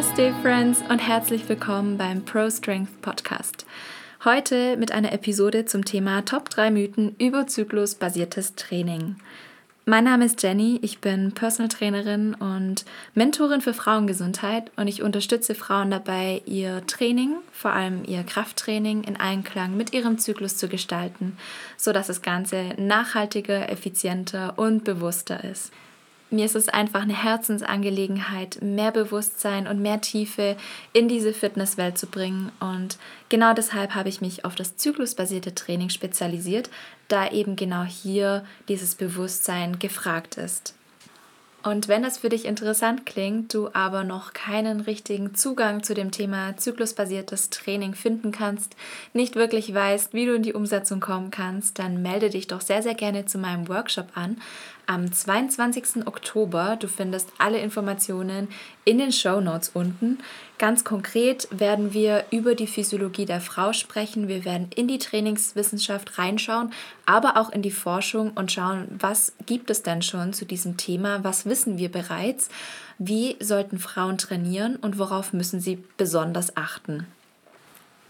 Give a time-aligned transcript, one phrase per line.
[0.00, 3.66] Namaste, Friends, und herzlich willkommen beim Pro Strength Podcast.
[4.24, 9.16] Heute mit einer Episode zum Thema Top 3 Mythen über zyklusbasiertes Training.
[9.84, 15.54] Mein Name ist Jenny, ich bin Personal Trainerin und Mentorin für Frauengesundheit und ich unterstütze
[15.54, 21.36] Frauen dabei, ihr Training, vor allem ihr Krafttraining, in Einklang mit ihrem Zyklus zu gestalten,
[21.76, 25.70] sodass das Ganze nachhaltiger, effizienter und bewusster ist
[26.30, 30.56] mir ist es einfach eine Herzensangelegenheit, mehr Bewusstsein und mehr Tiefe
[30.92, 32.52] in diese Fitnesswelt zu bringen.
[32.60, 36.70] Und genau deshalb habe ich mich auf das zyklusbasierte Training spezialisiert,
[37.08, 40.74] da eben genau hier dieses Bewusstsein gefragt ist.
[41.62, 46.10] Und wenn das für dich interessant klingt, du aber noch keinen richtigen Zugang zu dem
[46.10, 48.76] Thema zyklusbasiertes Training finden kannst,
[49.12, 52.82] nicht wirklich weißt, wie du in die Umsetzung kommen kannst, dann melde dich doch sehr,
[52.82, 54.38] sehr gerne zu meinem Workshop an
[54.90, 56.08] am 22.
[56.08, 56.76] Oktober.
[56.76, 58.48] Du findest alle Informationen
[58.84, 60.18] in den Show Notes unten.
[60.58, 64.26] Ganz konkret werden wir über die Physiologie der Frau sprechen.
[64.26, 66.72] Wir werden in die Trainingswissenschaft reinschauen,
[67.06, 71.22] aber auch in die Forschung und schauen, was gibt es denn schon zu diesem Thema?
[71.22, 72.48] Was wissen wir bereits?
[72.98, 77.06] Wie sollten Frauen trainieren und worauf müssen sie besonders achten?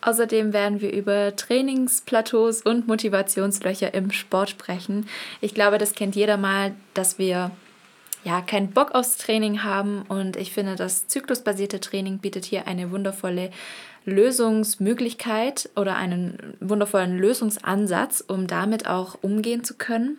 [0.03, 5.06] Außerdem werden wir über Trainingsplateaus und Motivationslöcher im Sport sprechen.
[5.41, 7.51] Ich glaube, das kennt jeder mal, dass wir
[8.25, 12.91] ja keinen Bock aufs Training haben und ich finde, das zyklusbasierte Training bietet hier eine
[12.91, 13.51] wundervolle
[14.05, 20.19] Lösungsmöglichkeit oder einen wundervollen Lösungsansatz, um damit auch umgehen zu können.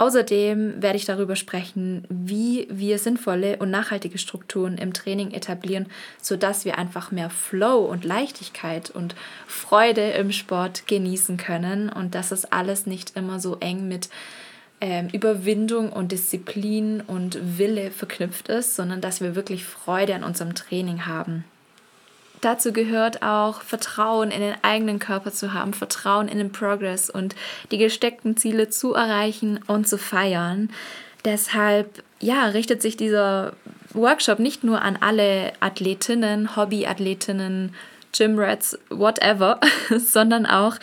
[0.00, 5.88] Außerdem werde ich darüber sprechen, wie wir sinnvolle und nachhaltige Strukturen im Training etablieren,
[6.22, 9.14] sodass wir einfach mehr Flow und Leichtigkeit und
[9.46, 14.08] Freude im Sport genießen können und dass es alles nicht immer so eng mit
[14.80, 20.54] ähm, Überwindung und Disziplin und Wille verknüpft ist, sondern dass wir wirklich Freude an unserem
[20.54, 21.44] Training haben.
[22.40, 27.34] Dazu gehört auch Vertrauen in den eigenen Körper zu haben, Vertrauen in den Progress und
[27.70, 30.70] die gesteckten Ziele zu erreichen und zu feiern.
[31.24, 33.52] Deshalb ja, richtet sich dieser
[33.92, 37.74] Workshop nicht nur an alle Athletinnen, Hobbyathletinnen,
[38.16, 39.60] Gymrats, whatever,
[39.98, 40.76] sondern auch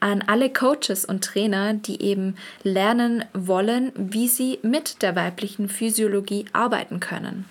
[0.00, 6.44] an alle Coaches und Trainer, die eben lernen wollen, wie sie mit der weiblichen Physiologie
[6.52, 7.46] arbeiten können.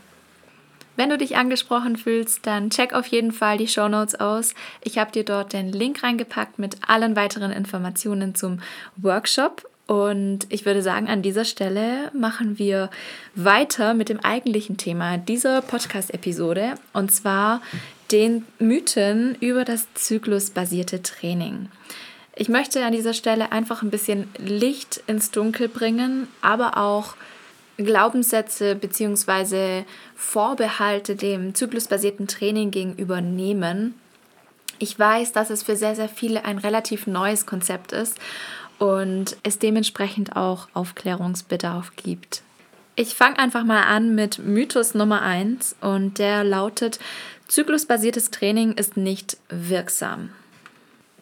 [0.96, 4.54] Wenn du dich angesprochen fühlst, dann check auf jeden Fall die Show Notes aus.
[4.82, 8.60] Ich habe dir dort den Link reingepackt mit allen weiteren Informationen zum
[8.98, 9.68] Workshop.
[9.88, 12.90] Und ich würde sagen, an dieser Stelle machen wir
[13.36, 17.62] weiter mit dem eigentlichen Thema dieser Podcast-Episode und zwar
[18.12, 21.70] den Mythen über das zyklusbasierte Training.
[22.36, 27.16] Ich möchte an dieser Stelle einfach ein bisschen Licht ins Dunkel bringen, aber auch
[27.78, 29.84] Glaubenssätze bzw.
[30.16, 33.96] Vorbehalte dem zyklusbasierten Training gegenüber nehmen.
[34.80, 38.20] Ich weiß, dass es für sehr, sehr viele ein relativ neues Konzept ist
[38.80, 42.42] und es dementsprechend auch Aufklärungsbedarf gibt.
[42.96, 47.00] Ich fange einfach mal an mit Mythos Nummer 1 und der lautet,
[47.48, 50.30] zyklusbasiertes Training ist nicht wirksam.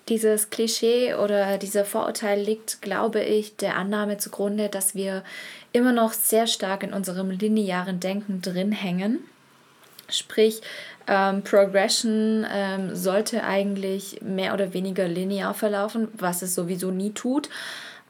[0.10, 5.24] Dieses Klischee oder dieser Vorurteil liegt, glaube ich, der Annahme zugrunde, dass wir
[5.74, 9.20] immer noch sehr stark in unserem linearen Denken drin hängen.
[10.10, 10.62] Sprich,
[11.08, 17.50] ähm, Progression ähm, sollte eigentlich mehr oder weniger linear verlaufen, was es sowieso nie tut.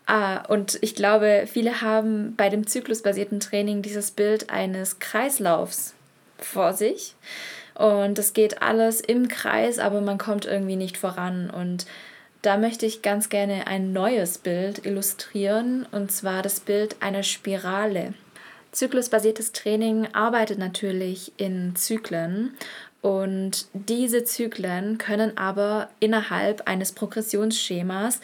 [0.07, 5.93] Äh, und ich glaube, viele haben bei dem zyklusbasierten Training dieses Bild eines Kreislaufs
[6.45, 7.15] vor sich.
[7.75, 11.49] Und es geht alles im Kreis, aber man kommt irgendwie nicht voran.
[11.49, 11.85] Und
[12.41, 18.13] da möchte ich ganz gerne ein neues Bild illustrieren, und zwar das Bild einer Spirale.
[18.71, 22.55] Zyklusbasiertes Training arbeitet natürlich in Zyklen
[23.01, 28.21] und diese Zyklen können aber innerhalb eines Progressionsschemas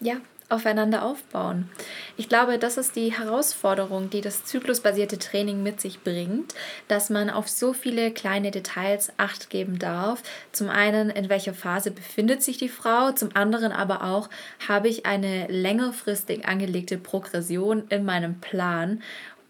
[0.00, 0.16] ja,
[0.50, 1.68] aufeinander aufbauen.
[2.16, 6.54] Ich glaube, das ist die Herausforderung, die das zyklusbasierte Training mit sich bringt,
[6.88, 10.22] dass man auf so viele kleine Details acht geben darf.
[10.52, 14.28] Zum einen, in welcher Phase befindet sich die Frau, zum anderen aber auch,
[14.68, 19.02] habe ich eine längerfristig angelegte Progression in meinem Plan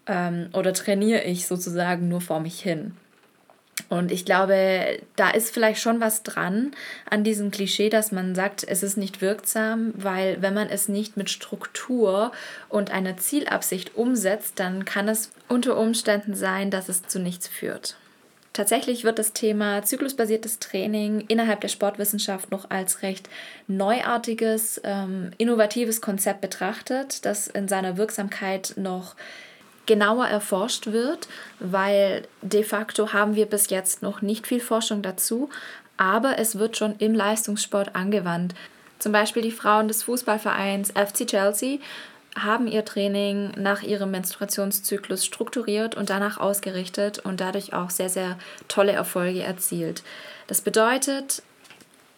[0.07, 2.95] ähm, oder trainiere ich sozusagen nur vor mich hin.
[3.89, 6.71] Und ich glaube, da ist vielleicht schon was dran
[7.09, 11.17] an diesem Klischee, dass man sagt, es ist nicht wirksam, weil wenn man es nicht
[11.17, 12.31] mit Struktur
[12.69, 17.97] und einer Zielabsicht umsetzt, dann kann es unter Umständen sein, dass es zu nichts führt.
[18.53, 23.29] Tatsächlich wird das Thema zyklusbasiertes Training innerhalb der Sportwissenschaft noch als recht
[23.67, 29.15] neuartiges, ähm, innovatives Konzept betrachtet, das in seiner Wirksamkeit noch
[29.91, 31.27] genauer erforscht wird,
[31.59, 35.49] weil de facto haben wir bis jetzt noch nicht viel Forschung dazu,
[35.97, 38.55] aber es wird schon im Leistungssport angewandt.
[38.99, 41.79] Zum Beispiel die Frauen des Fußballvereins FC Chelsea
[42.39, 48.37] haben ihr Training nach ihrem Menstruationszyklus strukturiert und danach ausgerichtet und dadurch auch sehr, sehr
[48.69, 50.03] tolle Erfolge erzielt.
[50.47, 51.43] Das bedeutet,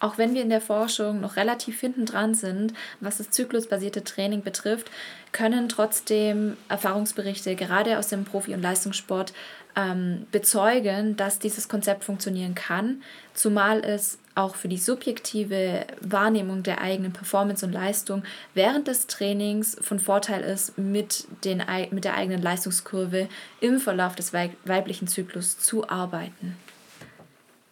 [0.04, 4.42] auch wenn wir in der Forschung noch relativ hinten dran sind, was das zyklusbasierte Training
[4.42, 4.90] betrifft,
[5.32, 9.32] können trotzdem Erfahrungsberichte gerade aus dem Profi- und Leistungssport
[9.76, 13.02] ähm, bezeugen, dass dieses Konzept funktionieren kann,
[13.32, 19.74] zumal es auch für die subjektive Wahrnehmung der eigenen Performance und Leistung während des Trainings
[19.80, 21.62] von Vorteil ist, mit, den,
[21.92, 23.26] mit der eigenen Leistungskurve
[23.60, 26.56] im Verlauf des weiblichen Zyklus zu arbeiten.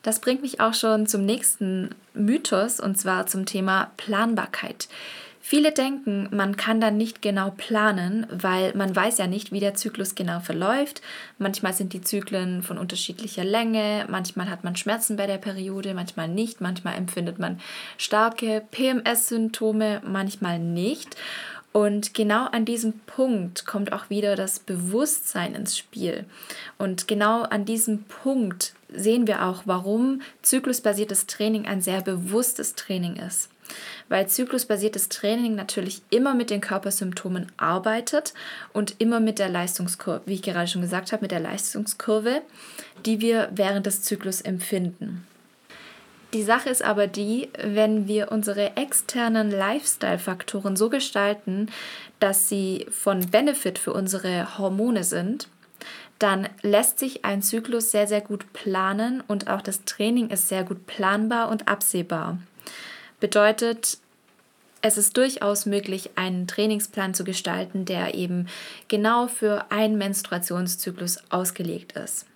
[0.02, 4.88] Das bringt mich auch schon zum nächsten Mythos und zwar zum Thema Planbarkeit.
[5.44, 9.75] Viele denken, man kann dann nicht genau planen, weil man weiß ja nicht, wie der
[9.75, 11.02] Zyklus genau verläuft.
[11.38, 16.28] Manchmal sind die Zyklen von unterschiedlicher Länge, manchmal hat man Schmerzen bei der Periode, manchmal
[16.28, 17.60] nicht, manchmal empfindet man
[17.98, 21.16] starke PMS-Symptome, manchmal nicht.
[21.72, 26.25] Und genau an diesem Punkt kommt auch wieder das Bewusstsein ins Spiel.
[26.78, 33.17] Und genau an diesem Punkt sehen wir auch, warum zyklusbasiertes Training ein sehr bewusstes Training
[33.17, 33.49] ist.
[34.09, 38.35] Weil zyklusbasiertes Training natürlich immer mit den Körpersymptomen arbeitet
[38.73, 42.43] und immer mit der Leistungskurve, wie ich gerade schon gesagt habe, mit der Leistungskurve,
[43.06, 45.27] die wir während des Zyklus empfinden.
[46.35, 51.67] Die Sache ist aber die, wenn wir unsere externen Lifestyle-Faktoren so gestalten,
[52.21, 55.49] dass sie von Benefit für unsere Hormone sind,
[56.22, 60.62] dann lässt sich ein Zyklus sehr, sehr gut planen und auch das Training ist sehr
[60.62, 62.38] gut planbar und absehbar.
[63.19, 63.98] Bedeutet,
[64.82, 68.48] es ist durchaus möglich, einen Trainingsplan zu gestalten, der eben
[68.88, 72.26] genau für einen Menstruationszyklus ausgelegt ist.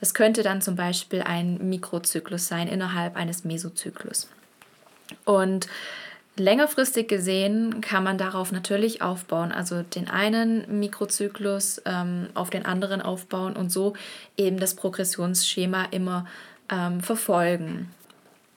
[0.00, 4.28] Es könnte dann zum Beispiel ein Mikrozyklus sein innerhalb eines Mesozyklus.
[5.24, 5.66] Und
[6.38, 13.02] längerfristig gesehen kann man darauf natürlich aufbauen, also den einen Mikrozyklus ähm, auf den anderen
[13.02, 13.94] aufbauen und so
[14.36, 16.26] eben das Progressionsschema immer
[16.70, 17.90] ähm, verfolgen.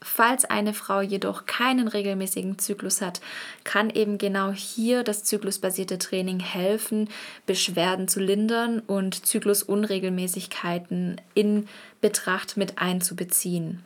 [0.04, 3.22] Falls eine Frau jedoch keinen regelmäßigen Zyklus hat,
[3.64, 7.08] kann eben genau hier das zyklusbasierte Training helfen,
[7.46, 11.68] Beschwerden zu lindern und Zyklusunregelmäßigkeiten in
[12.02, 13.84] Betracht mit einzubeziehen.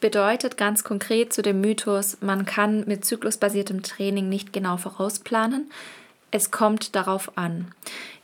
[0.00, 5.70] Bedeutet ganz konkret zu dem Mythos, man kann mit zyklusbasiertem Training nicht genau vorausplanen.
[6.30, 7.72] Es kommt darauf an.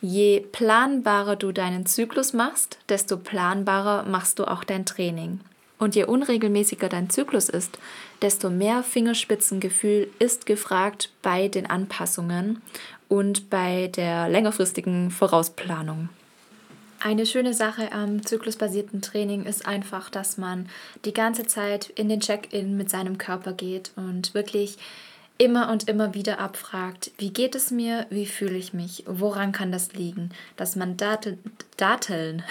[0.00, 5.40] Je planbarer du deinen Zyklus machst, desto planbarer machst du auch dein Training.
[5.78, 7.79] Und je unregelmäßiger dein Zyklus ist,
[8.22, 12.62] desto mehr Fingerspitzengefühl ist gefragt bei den Anpassungen
[13.08, 16.08] und bei der längerfristigen Vorausplanung.
[17.00, 20.69] Eine schöne Sache am zyklusbasierten Training ist einfach, dass man
[21.05, 24.79] die ganze Zeit in den Check-in mit seinem Körper geht und wirklich
[25.38, 29.70] immer und immer wieder abfragt, wie geht es mir, wie fühle ich mich, woran kann
[29.70, 31.38] das liegen, dass man Daten,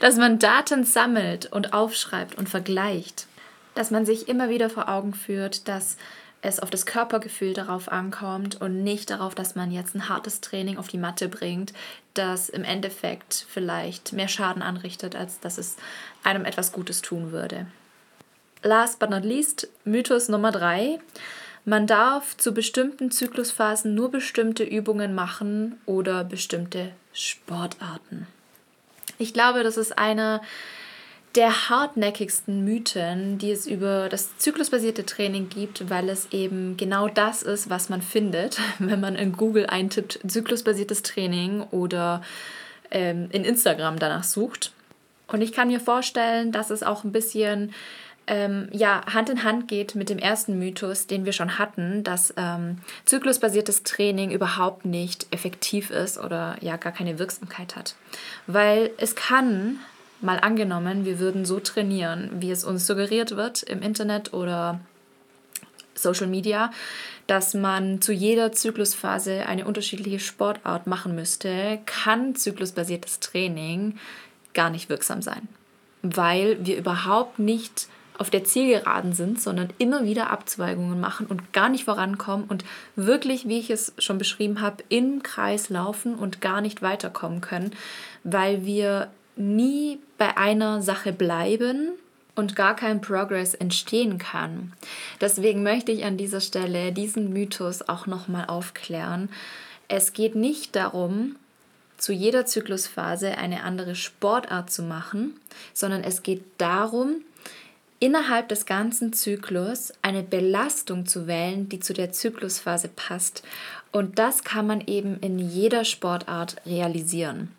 [0.00, 3.26] dass man Daten sammelt und aufschreibt und vergleicht,
[3.74, 5.98] dass man sich immer wieder vor Augen führt, dass
[6.42, 10.78] es auf das Körpergefühl darauf ankommt und nicht darauf, dass man jetzt ein hartes Training
[10.78, 11.72] auf die Matte bringt,
[12.14, 15.76] das im Endeffekt vielleicht mehr Schaden anrichtet, als dass es
[16.22, 17.66] einem etwas Gutes tun würde.
[18.62, 20.98] Last but not least, Mythos Nummer drei.
[21.64, 28.28] Man darf zu bestimmten Zyklusphasen nur bestimmte Übungen machen oder bestimmte Sportarten.
[29.18, 30.42] Ich glaube, das ist einer
[31.36, 37.42] der hartnäckigsten Mythen, die es über das zyklusbasierte Training gibt, weil es eben genau das
[37.42, 42.22] ist, was man findet, wenn man in Google eintippt, zyklusbasiertes Training oder
[42.90, 44.72] ähm, in Instagram danach sucht.
[45.28, 47.72] Und ich kann mir vorstellen, dass es auch ein bisschen
[48.28, 52.32] ähm, ja, Hand in Hand geht mit dem ersten Mythos, den wir schon hatten, dass
[52.36, 57.94] ähm, zyklusbasiertes Training überhaupt nicht effektiv ist oder ja gar keine Wirksamkeit hat.
[58.46, 59.78] Weil es kann,
[60.20, 64.80] mal angenommen, wir würden so trainieren, wie es uns suggeriert wird im Internet oder
[65.94, 66.70] Social Media,
[67.26, 73.98] dass man zu jeder Zyklusphase eine unterschiedliche Sportart machen müsste, kann zyklusbasiertes Training
[74.54, 75.48] gar nicht wirksam sein,
[76.02, 81.68] weil wir überhaupt nicht auf der Zielgeraden sind, sondern immer wieder Abzweigungen machen und gar
[81.68, 86.62] nicht vorankommen und wirklich, wie ich es schon beschrieben habe, im Kreis laufen und gar
[86.62, 87.72] nicht weiterkommen können,
[88.24, 91.90] weil wir nie bei einer Sache bleiben
[92.34, 94.72] und gar kein Progress entstehen kann.
[95.20, 99.28] Deswegen möchte ich an dieser Stelle diesen Mythos auch nochmal aufklären.
[99.88, 101.36] Es geht nicht darum,
[101.98, 105.40] zu jeder Zyklusphase eine andere Sportart zu machen,
[105.72, 107.22] sondern es geht darum,
[108.00, 113.42] innerhalb des ganzen Zyklus eine Belastung zu wählen, die zu der Zyklusphase passt.
[113.92, 117.55] Und das kann man eben in jeder Sportart realisieren.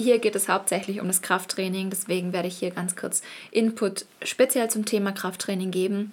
[0.00, 4.70] Hier geht es hauptsächlich um das Krafttraining, deswegen werde ich hier ganz kurz Input speziell
[4.70, 6.12] zum Thema Krafttraining geben.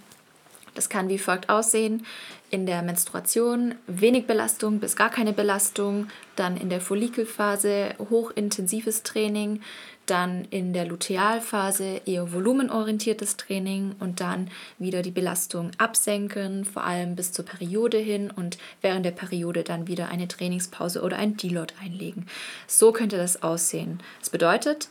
[0.76, 2.06] Das kann wie folgt aussehen.
[2.52, 9.62] In der Menstruation wenig Belastung bis gar keine Belastung, dann in der Follikelphase hochintensives Training,
[10.06, 17.16] dann in der Lutealphase eher volumenorientiertes Training und dann wieder die Belastung absenken, vor allem
[17.16, 21.74] bis zur Periode hin und während der Periode dann wieder eine Trainingspause oder ein Deload
[21.82, 22.28] einlegen.
[22.68, 24.00] So könnte das aussehen.
[24.20, 24.90] Das bedeutet,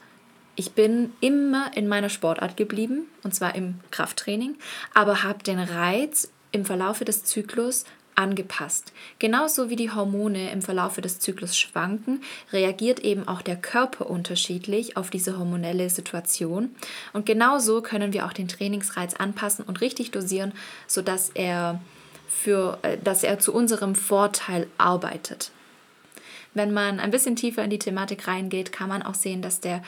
[0.57, 4.57] ich bin immer in meiner Sportart geblieben, und zwar im Krafttraining,
[4.93, 7.85] aber habe den Reiz im Verlaufe des Zyklus
[8.15, 8.93] angepasst.
[9.19, 14.97] Genauso wie die Hormone im Verlaufe des Zyklus schwanken, reagiert eben auch der Körper unterschiedlich
[14.97, 16.75] auf diese hormonelle Situation.
[17.13, 20.53] Und genauso können wir auch den Trainingsreiz anpassen und richtig dosieren,
[20.87, 21.81] sodass er,
[22.29, 25.51] für, äh, dass er zu unserem Vorteil arbeitet.
[26.55, 29.83] Wenn man ein bisschen tiefer in die Thematik reingeht, kann man auch sehen, dass der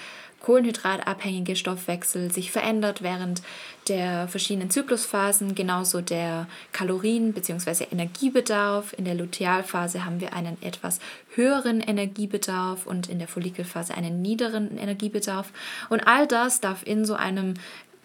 [0.46, 3.42] kohlenhydratabhängige Stoffwechsel sich verändert während
[3.88, 7.86] der verschiedenen Zyklusphasen, genauso der Kalorien- bzw.
[7.90, 8.94] Energiebedarf.
[8.96, 11.00] In der Lutealphase haben wir einen etwas
[11.34, 15.50] höheren Energiebedarf und in der Follikelphase einen niederen Energiebedarf.
[15.88, 17.54] Und all das darf in so einem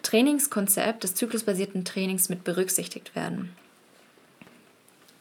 [0.02, 3.54] Trainingskonzept des zyklusbasierten Trainings mit berücksichtigt werden.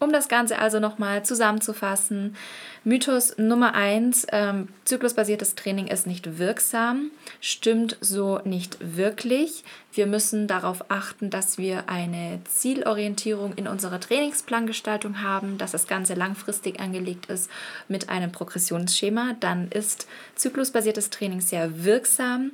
[0.01, 2.35] Um das Ganze also nochmal zusammenzufassen,
[2.83, 9.63] Mythos Nummer 1, ähm, zyklusbasiertes Training ist nicht wirksam, stimmt so nicht wirklich.
[9.93, 16.15] Wir müssen darauf achten, dass wir eine Zielorientierung in unserer Trainingsplangestaltung haben, dass das Ganze
[16.15, 17.51] langfristig angelegt ist
[17.87, 19.35] mit einem Progressionsschema.
[19.39, 22.53] Dann ist zyklusbasiertes Training sehr wirksam.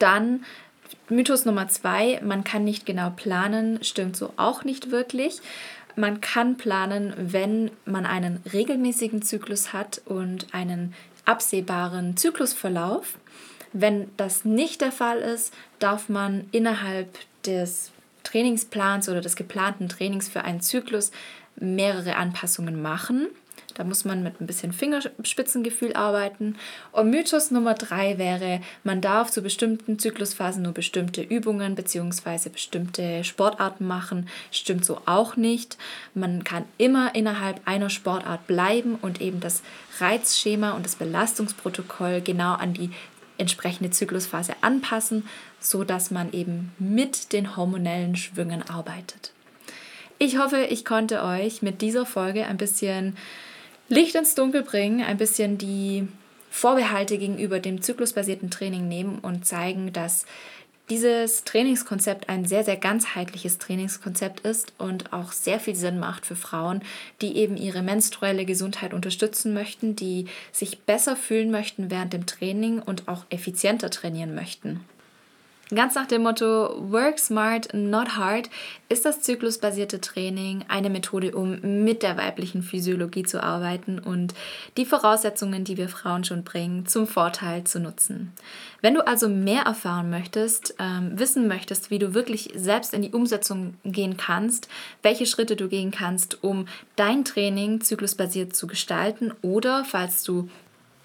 [0.00, 0.44] Dann
[1.08, 5.40] Mythos Nummer 2, man kann nicht genau planen, stimmt so auch nicht wirklich.
[5.96, 10.94] Man kann planen, wenn man einen regelmäßigen Zyklus hat und einen
[11.24, 13.18] absehbaren Zyklusverlauf.
[13.72, 20.28] Wenn das nicht der Fall ist, darf man innerhalb des Trainingsplans oder des geplanten Trainings
[20.28, 21.10] für einen Zyklus
[21.56, 23.28] mehrere Anpassungen machen.
[23.74, 26.56] Da muss man mit ein bisschen Fingerspitzengefühl arbeiten.
[26.92, 32.48] Und Mythos Nummer drei wäre, man darf zu bestimmten Zyklusphasen nur bestimmte Übungen bzw.
[32.48, 34.28] bestimmte Sportarten machen.
[34.50, 35.78] Stimmt so auch nicht.
[36.14, 39.62] Man kann immer innerhalb einer Sportart bleiben und eben das
[39.98, 42.90] Reizschema und das Belastungsprotokoll genau an die
[43.38, 45.28] entsprechende Zyklusphase anpassen,
[45.60, 49.32] sodass man eben mit den hormonellen Schwüngen arbeitet.
[50.18, 53.16] Ich hoffe, ich konnte euch mit dieser Folge ein bisschen
[53.92, 56.08] Licht ins Dunkel bringen, ein bisschen die
[56.48, 60.24] Vorbehalte gegenüber dem zyklusbasierten Training nehmen und zeigen, dass
[60.88, 66.36] dieses Trainingskonzept ein sehr, sehr ganzheitliches Trainingskonzept ist und auch sehr viel Sinn macht für
[66.36, 66.80] Frauen,
[67.20, 72.78] die eben ihre menstruelle Gesundheit unterstützen möchten, die sich besser fühlen möchten während dem Training
[72.78, 74.80] und auch effizienter trainieren möchten.
[75.74, 76.44] Ganz nach dem Motto
[76.92, 78.50] Work Smart, Not Hard
[78.90, 84.34] ist das zyklusbasierte Training eine Methode, um mit der weiblichen Physiologie zu arbeiten und
[84.76, 88.32] die Voraussetzungen, die wir Frauen schon bringen, zum Vorteil zu nutzen.
[88.82, 93.12] Wenn du also mehr erfahren möchtest, ähm, wissen möchtest, wie du wirklich selbst in die
[93.12, 94.68] Umsetzung gehen kannst,
[95.02, 100.50] welche Schritte du gehen kannst, um dein Training zyklusbasiert zu gestalten oder falls du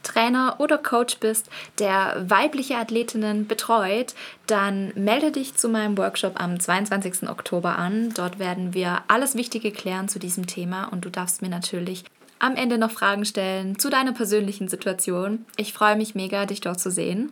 [0.04, 1.50] Trainer oder Coach bist,
[1.80, 4.14] der weibliche Athletinnen betreut,
[4.48, 7.30] dann melde dich zu meinem Workshop am 22.
[7.30, 8.14] Oktober an.
[8.16, 12.06] Dort werden wir alles Wichtige klären zu diesem Thema und du darfst mir natürlich
[12.40, 15.46] am Ende noch Fragen stellen zu deiner persönlichen Situation.
[15.58, 17.32] Ich freue mich mega, dich dort zu sehen.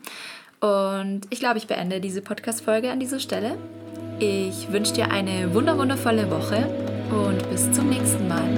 [0.59, 3.57] Und ich glaube, ich beende diese Podcast-Folge an dieser Stelle.
[4.19, 6.67] Ich wünsche dir eine wunderwundervolle Woche
[7.11, 8.49] und bis zum nächsten Mal.